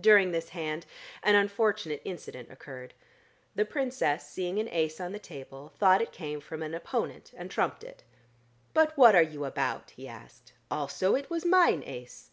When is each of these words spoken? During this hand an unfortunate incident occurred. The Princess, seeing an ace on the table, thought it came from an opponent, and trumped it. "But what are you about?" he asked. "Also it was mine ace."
During 0.00 0.32
this 0.32 0.48
hand 0.56 0.86
an 1.22 1.34
unfortunate 1.34 2.00
incident 2.06 2.50
occurred. 2.50 2.94
The 3.54 3.66
Princess, 3.66 4.26
seeing 4.26 4.58
an 4.58 4.68
ace 4.70 4.98
on 4.98 5.12
the 5.12 5.18
table, 5.18 5.74
thought 5.76 6.00
it 6.00 6.10
came 6.10 6.40
from 6.40 6.62
an 6.62 6.72
opponent, 6.72 7.32
and 7.36 7.50
trumped 7.50 7.84
it. 7.84 8.02
"But 8.72 8.96
what 8.96 9.14
are 9.14 9.20
you 9.20 9.44
about?" 9.44 9.90
he 9.90 10.08
asked. 10.08 10.54
"Also 10.70 11.14
it 11.14 11.28
was 11.28 11.44
mine 11.44 11.82
ace." 11.84 12.30